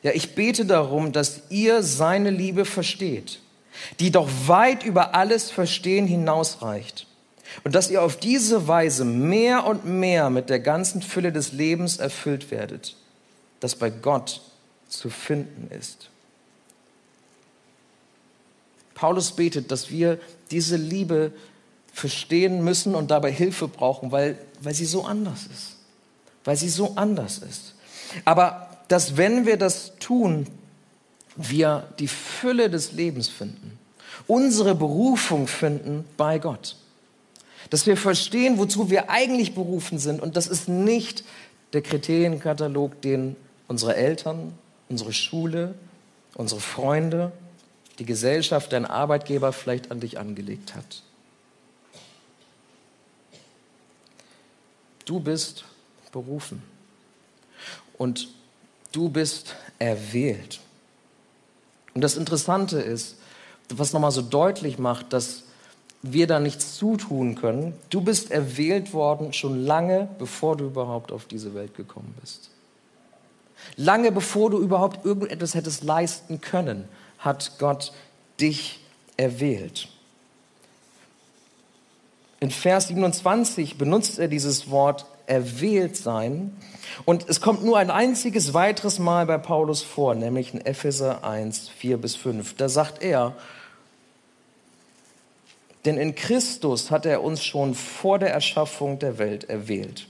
[0.03, 3.41] Ja, ich bete darum, dass ihr seine Liebe versteht,
[3.99, 7.07] die doch weit über alles Verstehen hinausreicht.
[7.65, 11.97] Und dass ihr auf diese Weise mehr und mehr mit der ganzen Fülle des Lebens
[11.97, 12.97] erfüllt werdet,
[13.61, 14.41] das bei Gott
[14.89, 16.11] zu finden ist.
[18.95, 20.19] Paulus betet, dass wir
[20.51, 21.33] diese Liebe
[21.93, 25.77] verstehen müssen und dabei Hilfe brauchen, weil, weil sie so anders ist.
[26.45, 27.75] Weil sie so anders ist.
[28.25, 30.47] Aber dass wenn wir das tun,
[31.37, 33.79] wir die Fülle des Lebens finden,
[34.27, 36.77] unsere Berufung finden bei Gott.
[37.71, 40.21] Dass wir verstehen, wozu wir eigentlich berufen sind.
[40.21, 41.25] Und das ist nicht
[41.73, 43.37] der Kriterienkatalog, den
[43.69, 44.53] unsere Eltern,
[44.89, 45.75] unsere Schule,
[46.35, 47.33] unsere Freunde,
[47.99, 51.03] die Gesellschaft, dein Arbeitgeber vielleicht an dich angelegt hat.
[55.05, 55.65] Du bist
[56.13, 56.63] berufen
[57.97, 58.29] und
[58.93, 60.61] du bist erwählt.
[61.95, 63.17] Und das Interessante ist,
[63.69, 65.45] was nochmal so deutlich macht, dass
[66.13, 67.75] wir da nichts zutun können.
[67.91, 72.51] Du bist erwählt worden schon lange, bevor du überhaupt auf diese Welt gekommen bist.
[73.77, 76.89] Lange bevor du überhaupt irgendetwas hättest leisten können,
[77.19, 77.93] hat Gott
[78.41, 78.81] dich
[79.17, 79.89] erwählt.
[82.39, 86.57] In Vers 27 benutzt er dieses Wort erwählt sein.
[87.05, 91.69] Und es kommt nur ein einziges weiteres Mal bei Paulus vor, nämlich in Epheser 1,
[91.71, 92.55] 4 bis 5.
[92.55, 93.35] Da sagt er,
[95.87, 100.09] denn in Christus hat er uns schon vor der Erschaffung der Welt erwählt,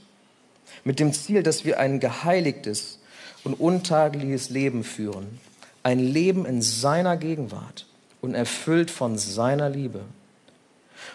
[0.83, 2.99] mit dem Ziel, dass wir ein geheiligtes
[3.43, 5.39] und untagliches Leben führen,
[5.83, 7.85] ein Leben in seiner Gegenwart
[8.21, 10.01] und erfüllt von seiner Liebe.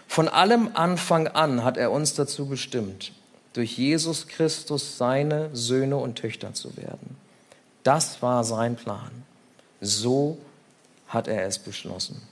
[0.07, 3.13] Von allem Anfang an hat er uns dazu bestimmt,
[3.53, 7.17] durch Jesus Christus seine Söhne und Töchter zu werden.
[7.83, 9.11] Das war sein Plan.
[9.81, 10.39] So
[11.09, 12.23] hat er es beschlossen.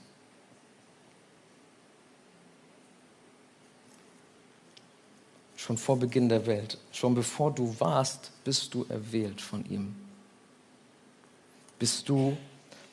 [5.61, 9.95] Schon vor Beginn der Welt, schon bevor du warst, bist du erwählt von ihm.
[11.79, 12.35] Bist du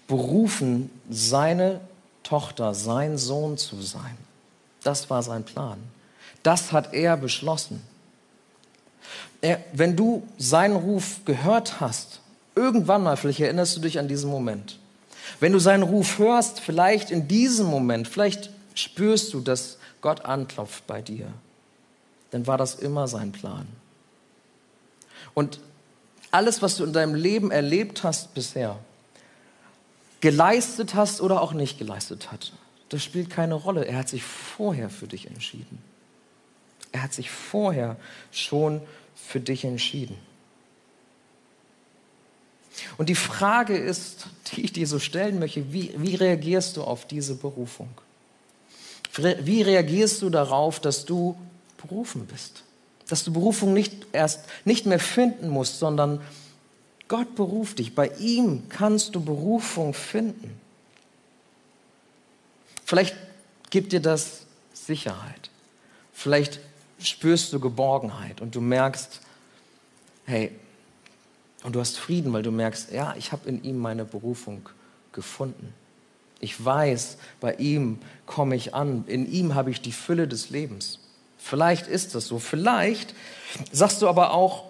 [0.05, 1.79] berufen, seine
[2.23, 4.17] Tochter, sein Sohn zu sein.
[4.83, 5.77] Das war sein Plan.
[6.43, 7.81] Das hat er beschlossen.
[9.39, 12.19] Er, wenn du seinen Ruf gehört hast,
[12.53, 14.77] irgendwann mal, vielleicht erinnerst du dich an diesen Moment.
[15.39, 20.85] Wenn du seinen Ruf hörst, vielleicht in diesem Moment, vielleicht spürst du, dass Gott anklopft
[20.85, 21.31] bei dir
[22.31, 23.67] dann war das immer sein Plan.
[25.33, 25.59] Und
[26.31, 28.79] alles, was du in deinem Leben erlebt hast bisher,
[30.19, 32.53] geleistet hast oder auch nicht geleistet hast,
[32.89, 33.85] das spielt keine Rolle.
[33.85, 35.79] Er hat sich vorher für dich entschieden.
[36.91, 37.97] Er hat sich vorher
[38.31, 38.81] schon
[39.15, 40.17] für dich entschieden.
[42.97, 47.05] Und die Frage ist, die ich dir so stellen möchte, wie, wie reagierst du auf
[47.05, 47.89] diese Berufung?
[49.15, 51.35] Wie reagierst du darauf, dass du
[51.77, 52.63] berufen bist.
[53.07, 56.21] Dass du Berufung nicht erst nicht mehr finden musst, sondern
[57.07, 57.95] Gott beruft dich.
[57.95, 60.59] Bei ihm kannst du Berufung finden.
[62.83, 63.15] Vielleicht
[63.69, 64.41] gibt dir das
[64.73, 65.49] Sicherheit.
[66.13, 66.59] Vielleicht
[66.99, 69.21] spürst du Geborgenheit und du merkst,
[70.25, 70.51] hey,
[71.63, 74.69] und du hast Frieden, weil du merkst, ja, ich habe in ihm meine Berufung
[75.11, 75.73] gefunden.
[76.39, 79.05] Ich weiß, bei ihm komme ich an.
[79.07, 80.99] In ihm habe ich die Fülle des Lebens.
[81.47, 82.39] Vielleicht ist das so.
[82.39, 83.15] Vielleicht
[83.71, 84.65] sagst du aber auch,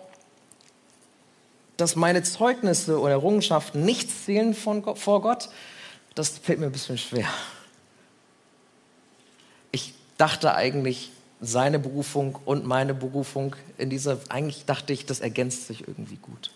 [1.75, 5.49] dass meine Zeugnisse oder Errungenschaften nichts zählen von, vor Gott.
[6.13, 7.27] Das fällt mir ein bisschen schwer.
[9.71, 11.11] Ich dachte eigentlich,
[11.41, 16.51] seine Berufung und meine Berufung in dieser, eigentlich dachte ich, das ergänzt sich irgendwie gut.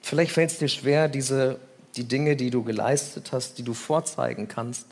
[0.00, 1.58] Vielleicht fällt es dir schwer, diese,
[1.96, 4.86] die Dinge, die du geleistet hast, die du vorzeigen kannst,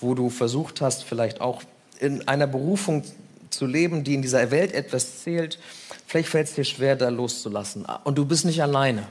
[0.00, 1.62] wo du versucht hast, vielleicht auch
[1.98, 3.04] in einer Berufung
[3.50, 5.58] zu leben, die in dieser Welt etwas zählt,
[6.06, 7.86] vielleicht fällt es dir schwer, da loszulassen.
[8.04, 9.06] Und du bist nicht alleine.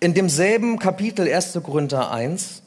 [0.00, 1.58] In demselben Kapitel 1.
[1.62, 2.62] Korinther 1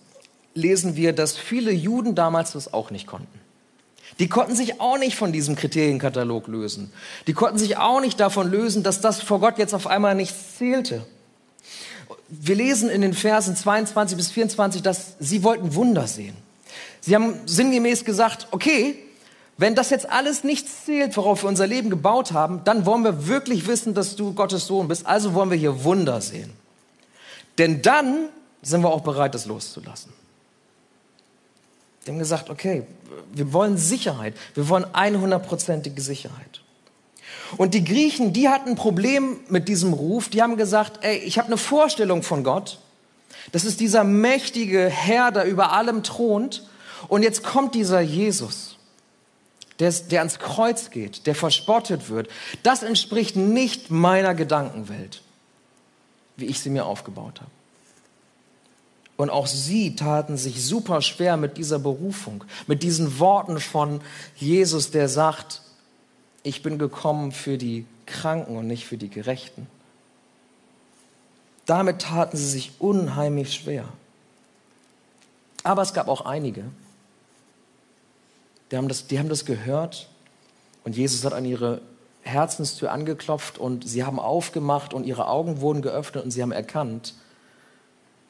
[0.54, 3.40] lesen wir, dass viele Juden damals das auch nicht konnten.
[4.20, 6.92] Die konnten sich auch nicht von diesem Kriterienkatalog lösen.
[7.28, 10.58] Die konnten sich auch nicht davon lösen, dass das vor Gott jetzt auf einmal nichts
[10.58, 11.06] zählte.
[12.28, 16.36] Wir lesen in den Versen 22 bis 24, dass sie wollten Wunder sehen.
[17.02, 18.96] Sie haben sinngemäß gesagt, okay,
[19.58, 23.28] wenn das jetzt alles nichts zählt, worauf wir unser Leben gebaut haben, dann wollen wir
[23.28, 25.06] wirklich wissen, dass du Gottes Sohn bist.
[25.06, 26.52] Also wollen wir hier Wunder sehen.
[27.58, 28.30] Denn dann
[28.62, 30.14] sind wir auch bereit, das loszulassen.
[32.06, 32.84] Die haben gesagt, okay,
[33.34, 34.36] wir wollen Sicherheit.
[34.56, 36.62] Wir wollen 100%ige Sicherheit.
[37.58, 40.30] Und die Griechen, die hatten ein Problem mit diesem Ruf.
[40.30, 42.80] Die haben gesagt, ey, ich habe eine Vorstellung von Gott.
[43.52, 46.64] Das ist dieser mächtige Herr, der über allem thront.
[47.08, 48.78] Und jetzt kommt dieser Jesus,
[49.80, 52.30] der, der ans Kreuz geht, der verspottet wird.
[52.64, 55.22] Das entspricht nicht meiner Gedankenwelt,
[56.38, 57.52] wie ich sie mir aufgebaut habe.
[59.18, 64.02] Und auch sie taten sich super schwer mit dieser Berufung, mit diesen Worten von
[64.36, 65.62] Jesus, der sagt,
[66.44, 69.68] ich bin gekommen für die Kranken und nicht für die Gerechten.
[71.66, 73.86] Damit taten sie sich unheimlich schwer.
[75.64, 76.64] Aber es gab auch einige,
[78.72, 80.10] die haben das, die haben das gehört
[80.84, 81.82] und Jesus hat an ihre
[82.24, 87.14] Herzenstür angeklopft und sie haben aufgemacht und ihre Augen wurden geöffnet und sie haben erkannt,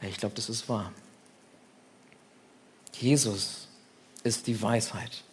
[0.02, 0.92] ich glaube, das ist wahr.
[2.94, 3.68] Jesus
[4.24, 5.24] ist die Weisheit.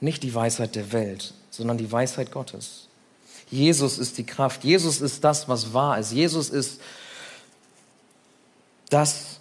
[0.00, 2.88] Nicht die Weisheit der Welt, sondern die Weisheit Gottes.
[3.48, 4.64] Jesus ist die Kraft.
[4.64, 6.12] Jesus ist das, was wahr ist.
[6.12, 6.80] Jesus ist
[8.90, 9.40] das,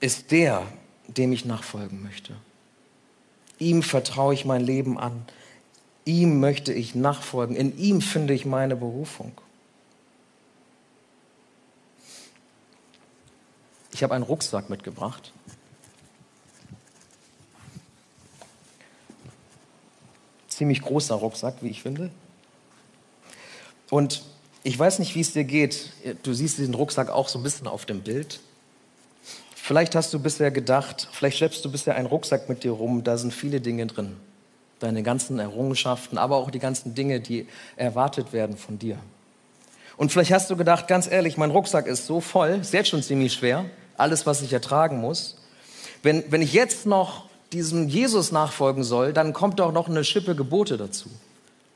[0.00, 0.66] ist der,
[1.08, 2.34] dem ich nachfolgen möchte.
[3.58, 5.24] Ihm vertraue ich mein Leben an.
[6.04, 7.56] Ihm möchte ich nachfolgen.
[7.56, 9.32] In ihm finde ich meine Berufung.
[13.92, 15.32] Ich habe einen Rucksack mitgebracht.
[20.48, 22.10] Ziemlich großer Rucksack, wie ich finde.
[23.90, 24.24] Und
[24.64, 25.90] ich weiß nicht, wie es dir geht.
[26.22, 28.40] Du siehst diesen Rucksack auch so ein bisschen auf dem Bild.
[29.66, 33.16] Vielleicht hast du bisher gedacht, vielleicht schleppst du bisher einen Rucksack mit dir rum, da
[33.16, 34.14] sind viele Dinge drin.
[34.78, 38.98] Deine ganzen Errungenschaften, aber auch die ganzen Dinge, die erwartet werden von dir.
[39.96, 43.02] Und vielleicht hast du gedacht, ganz ehrlich, mein Rucksack ist so voll, ist jetzt schon
[43.02, 43.64] ziemlich schwer
[43.96, 45.38] alles, was ich ertragen muss.
[46.02, 47.24] Wenn, wenn ich jetzt noch
[47.54, 51.08] diesem Jesus nachfolgen soll, dann kommt doch noch eine Schippe Gebote dazu.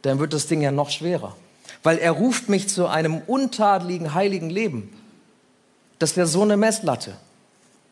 [0.02, 1.34] Dann wird das Ding ja noch schwerer.
[1.82, 4.92] Weil er ruft mich zu einem untadeligen, heiligen Leben.
[5.98, 7.16] Das wäre so eine Messlatte.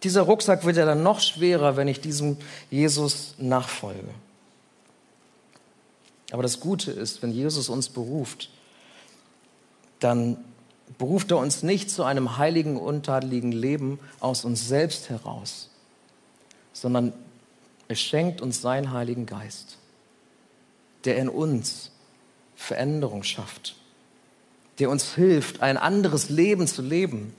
[0.02, 2.36] Dieser Rucksack wird ja dann noch schwerer, wenn ich diesem
[2.70, 4.08] Jesus nachfolge.
[6.32, 8.50] Aber das Gute ist, wenn Jesus uns beruft,
[10.00, 10.36] dann
[10.98, 15.70] beruft er uns nicht zu einem heiligen, untadeligen Leben aus uns selbst heraus,
[16.72, 17.12] sondern
[17.88, 19.78] er schenkt uns seinen Heiligen Geist,
[21.04, 21.90] der in uns
[22.56, 23.76] Veränderung schafft,
[24.78, 27.34] der uns hilft, ein anderes Leben zu leben.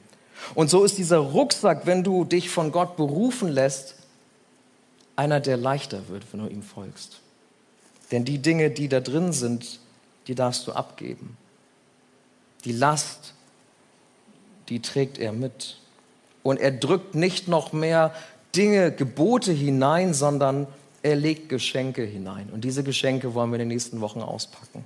[0.56, 3.96] Und so ist dieser Rucksack, wenn du dich von Gott berufen lässt,
[5.16, 7.22] einer, der leichter wird, wenn du ihm folgst.
[8.12, 9.80] Denn die Dinge, die da drin sind,
[10.28, 11.38] die darfst du abgeben.
[12.66, 13.34] Die Last,
[14.70, 15.78] die trägt er mit.
[16.44, 18.14] Und er drückt nicht noch mehr
[18.56, 20.68] Dinge, Gebote hinein, sondern
[21.04, 22.50] er legt Geschenke hinein.
[22.52, 24.84] Und diese Geschenke wollen wir in den nächsten Wochen auspacken.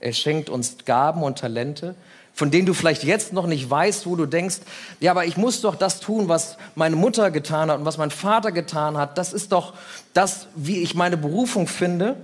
[0.00, 1.94] Er schenkt uns Gaben und Talente,
[2.34, 4.58] von denen du vielleicht jetzt noch nicht weißt, wo du denkst,
[5.00, 8.10] ja, aber ich muss doch das tun, was meine Mutter getan hat und was mein
[8.10, 9.18] Vater getan hat.
[9.18, 9.74] Das ist doch
[10.14, 12.16] das, wie ich meine Berufung finde.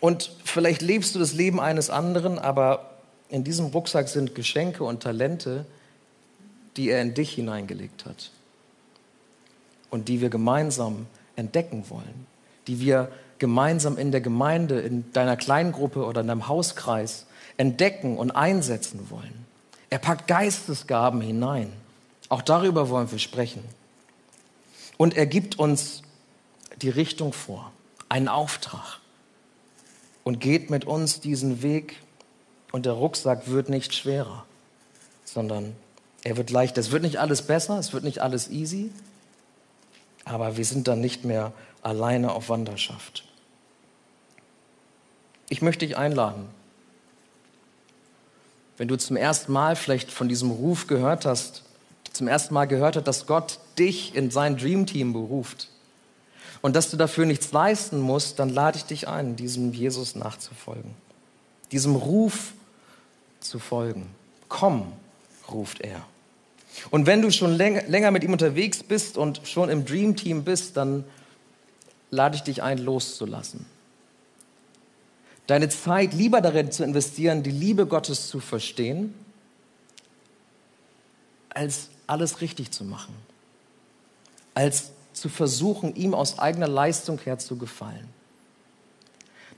[0.00, 2.90] Und vielleicht lebst du das Leben eines anderen, aber
[3.28, 5.64] in diesem Rucksack sind Geschenke und Talente,
[6.76, 8.30] die er in dich hineingelegt hat
[9.90, 11.06] und die wir gemeinsam
[11.36, 12.26] entdecken wollen,
[12.66, 18.30] die wir gemeinsam in der Gemeinde, in deiner Kleingruppe oder in deinem Hauskreis entdecken und
[18.30, 19.46] einsetzen wollen.
[19.90, 21.72] Er packt Geistesgaben hinein.
[22.28, 23.62] Auch darüber wollen wir sprechen.
[24.96, 26.02] Und er gibt uns
[26.80, 27.72] die Richtung vor,
[28.08, 29.00] einen Auftrag
[30.24, 31.96] und geht mit uns diesen Weg
[32.72, 34.44] und der Rucksack wird nicht schwerer,
[35.24, 35.76] sondern
[36.24, 36.80] er wird leichter.
[36.80, 38.90] Es wird nicht alles besser, es wird nicht alles easy,
[40.24, 43.24] aber wir sind dann nicht mehr alleine auf Wanderschaft.
[45.48, 46.48] Ich möchte dich einladen,
[48.76, 51.62] wenn du zum ersten Mal vielleicht von diesem Ruf gehört hast,
[52.12, 55.68] zum ersten Mal gehört hast, dass Gott dich in sein Dreamteam beruft
[56.60, 60.94] und dass du dafür nichts leisten musst, dann lade ich dich ein, diesem Jesus nachzufolgen,
[61.70, 62.52] diesem Ruf
[63.40, 64.08] zu folgen.
[64.48, 64.92] Komm,
[65.50, 66.02] ruft er.
[66.90, 70.76] Und wenn du schon länger mit ihm unterwegs bist und schon im Dream Team bist,
[70.76, 71.04] dann
[72.10, 73.66] lade ich dich ein, loszulassen.
[75.46, 79.14] Deine Zeit lieber darin zu investieren, die Liebe Gottes zu verstehen,
[81.50, 83.14] als alles richtig zu machen.
[84.54, 88.08] Als zu versuchen, ihm aus eigener Leistung her zu gefallen.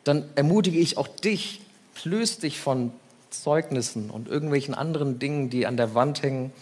[0.05, 1.61] Dann ermutige ich auch dich,
[2.05, 2.93] löst dich von
[3.31, 6.53] Zeugnissen und irgendwelchen anderen Dingen, die an der Wand hängen,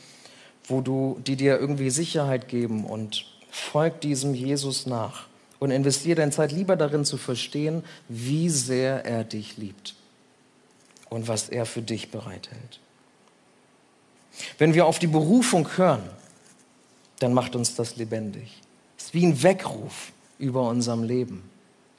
[0.65, 5.27] wo du, die dir irgendwie Sicherheit geben und folg diesem Jesus nach
[5.63, 9.95] und investiere deine Zeit lieber darin zu verstehen, wie sehr er dich liebt.
[11.09, 12.81] und was er für dich bereithält.
[14.57, 16.03] Wenn wir auf die Berufung hören,
[17.19, 18.61] dann macht uns das lebendig.
[18.97, 21.49] Es ist wie ein Weckruf über unserem Leben.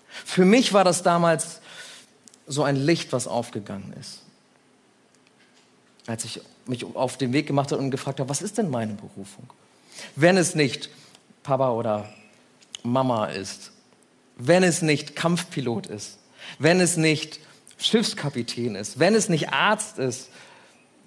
[0.09, 1.61] Für mich war das damals
[2.47, 4.23] so ein Licht, was aufgegangen ist.
[6.07, 8.93] Als ich mich auf den Weg gemacht habe und gefragt habe, was ist denn meine
[8.93, 9.47] Berufung?
[10.15, 10.89] Wenn es nicht
[11.43, 12.11] Papa oder
[12.83, 13.71] Mama ist,
[14.35, 16.19] wenn es nicht Kampfpilot ist,
[16.59, 17.39] wenn es nicht
[17.77, 20.29] Schiffskapitän ist, wenn es nicht Arzt ist,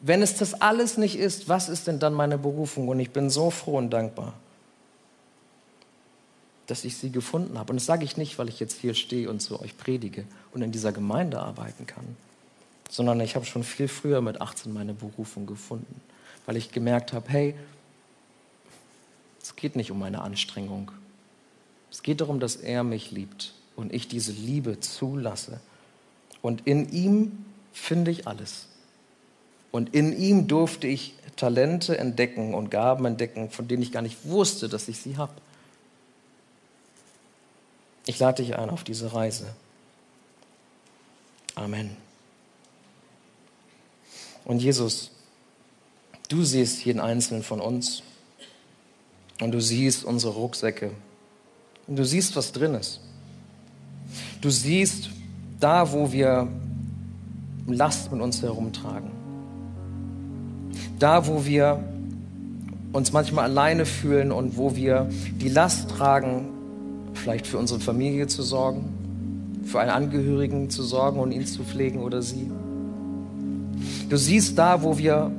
[0.01, 2.89] wenn es das alles nicht ist, was ist denn dann meine Berufung?
[2.89, 4.35] Und ich bin so froh und dankbar,
[6.67, 7.71] dass ich sie gefunden habe.
[7.71, 10.63] Und das sage ich nicht, weil ich jetzt hier stehe und zu euch predige und
[10.63, 12.17] in dieser Gemeinde arbeiten kann,
[12.91, 16.01] sondern ich habe schon viel früher mit 18 meine Berufung gefunden,
[16.45, 17.55] weil ich gemerkt habe, hey,
[19.43, 20.91] es geht nicht um meine Anstrengung.
[21.97, 25.61] Es geht darum, dass er mich liebt und ich diese Liebe zulasse.
[26.43, 28.67] Und in ihm finde ich alles.
[29.73, 34.27] Und in ihm durfte ich Talente entdecken und Gaben entdecken, von denen ich gar nicht
[34.27, 35.33] wusste, dass ich sie habe.
[38.05, 39.47] Ich lade dich ein auf diese Reise.
[41.55, 41.97] Amen.
[44.45, 45.13] Und Jesus,
[46.29, 48.03] du siehst jeden einzelnen von uns
[49.41, 50.91] und du siehst unsere Rucksäcke
[51.87, 53.01] und du siehst, was drin ist.
[54.41, 55.11] Du siehst
[55.61, 56.49] da, wo wir
[57.67, 59.17] Last mit uns herumtragen
[60.99, 61.83] da, wo wir
[62.93, 65.09] uns manchmal alleine fühlen und wo wir
[65.41, 66.49] die Last tragen,
[67.15, 72.01] vielleicht für unsere Familie zu sorgen, für einen Angehörigen zu sorgen und ihn zu pflegen
[72.01, 72.51] oder sie.
[74.09, 75.31] Du siehst da, wo wir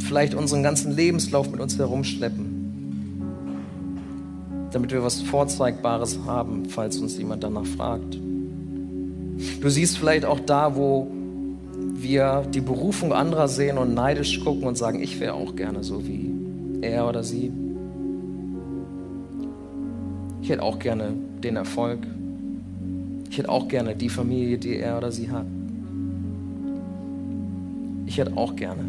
[0.00, 2.53] vielleicht unseren ganzen Lebenslauf mit uns herumschleppen,
[4.74, 8.18] damit wir was Vorzeigbares haben, falls uns jemand danach fragt.
[9.60, 11.06] Du siehst vielleicht auch da, wo
[11.76, 16.04] wir die Berufung anderer sehen und neidisch gucken und sagen, ich wäre auch gerne so
[16.06, 16.28] wie
[16.82, 17.52] er oder sie.
[20.42, 21.12] Ich hätte auch gerne
[21.42, 22.00] den Erfolg.
[23.30, 25.46] Ich hätte auch gerne die Familie, die er oder sie hat.
[28.06, 28.84] Ich hätte auch gerne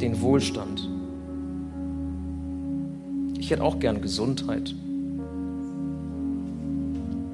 [0.00, 0.88] den Wohlstand.
[3.50, 4.76] Ich hätte auch gerne Gesundheit.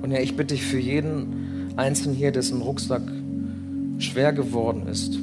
[0.01, 3.03] Und ja, ich bitte dich für jeden Einzelnen hier, dessen Rucksack
[3.99, 5.19] schwer geworden ist,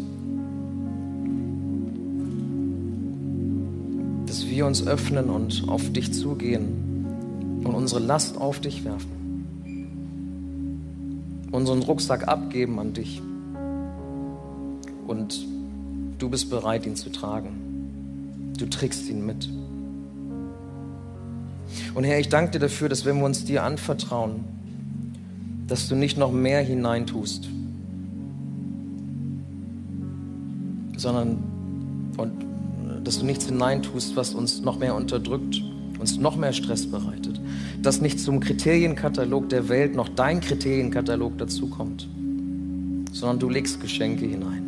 [4.28, 9.98] dass wir uns öffnen und auf dich zugehen und unsere Last auf dich werfen,
[11.52, 13.20] unseren Rucksack abgeben an dich
[15.08, 15.44] und
[16.20, 18.54] du bist bereit, ihn zu tragen.
[18.60, 19.50] Du trägst ihn mit.
[21.94, 24.44] Und Herr, ich danke dir dafür, dass wenn wir uns dir anvertrauen,
[25.68, 27.50] dass du nicht noch mehr hineintust,
[30.98, 31.38] sondern
[32.18, 32.32] und
[33.04, 35.62] dass du nichts hineintust, was uns noch mehr unterdrückt,
[36.00, 37.40] uns noch mehr Stress bereitet.
[37.82, 42.08] Dass nicht zum Kriterienkatalog der Welt noch dein Kriterienkatalog dazukommt,
[43.12, 44.64] sondern du legst Geschenke hinein.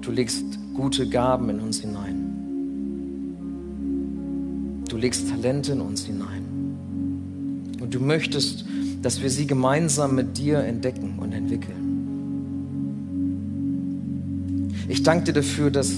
[0.00, 0.44] Du legst
[0.74, 2.19] gute Gaben in uns hinein.
[5.00, 6.44] Du legst Talente in uns hinein.
[7.80, 8.66] Und du möchtest,
[9.00, 11.88] dass wir sie gemeinsam mit dir entdecken und entwickeln.
[14.88, 15.90] Ich danke dir dafür, dass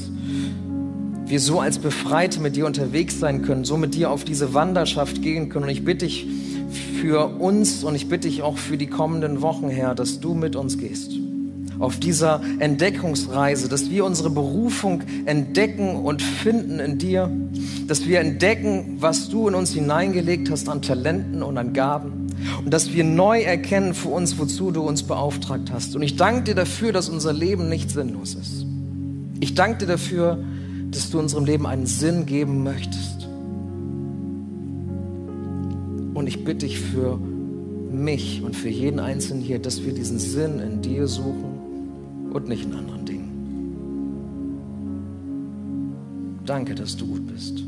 [1.27, 5.21] wir so als Befreite mit dir unterwegs sein können, so mit dir auf diese Wanderschaft
[5.21, 5.65] gehen können.
[5.65, 6.29] Und ich bitte dich
[7.01, 10.55] für uns und ich bitte dich auch für die kommenden Wochen, Herr, dass du mit
[10.55, 11.11] uns gehst.
[11.83, 17.29] Auf dieser Entdeckungsreise, dass wir unsere Berufung entdecken und finden in dir,
[17.89, 22.29] dass wir entdecken, was du in uns hineingelegt hast an Talenten und an Gaben
[22.65, 25.97] und dass wir neu erkennen für uns, wozu du uns beauftragt hast.
[25.97, 28.65] Und ich danke dir dafür, dass unser Leben nicht sinnlos ist.
[29.41, 30.39] Ich danke dir dafür,
[30.93, 33.27] dass du unserem Leben einen Sinn geben möchtest.
[36.15, 37.19] Und ich bitte dich für
[37.91, 41.52] mich und für jeden Einzelnen hier, dass wir diesen Sinn in dir suchen
[42.35, 43.33] und nicht in anderen Dingen.
[46.45, 47.63] Danke, dass du gut bist.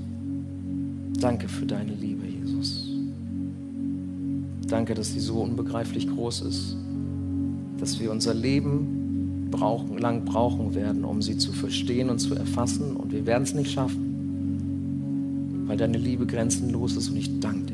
[1.20, 2.88] Danke für deine Liebe, Jesus.
[4.68, 6.76] Danke, dass sie so unbegreiflich groß ist,
[7.78, 12.96] dass wir unser Leben brauchen, lang brauchen werden, um sie zu verstehen und zu erfassen.
[12.96, 17.73] Und wir werden es nicht schaffen, weil deine Liebe grenzenlos ist und ich danke dir